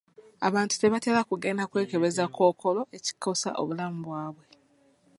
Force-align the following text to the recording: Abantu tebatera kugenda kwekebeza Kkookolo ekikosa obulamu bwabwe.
Abantu 0.47 0.73
tebatera 0.81 1.21
kugenda 1.29 1.63
kwekebeza 1.71 2.23
Kkookolo 2.27 2.81
ekikosa 2.97 3.49
obulamu 3.61 3.99
bwabwe. 4.07 4.45